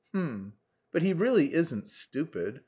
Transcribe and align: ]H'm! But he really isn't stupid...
]H'm! 0.15 0.53
But 0.91 1.03
he 1.03 1.13
really 1.13 1.53
isn't 1.53 1.87
stupid... 1.87 2.59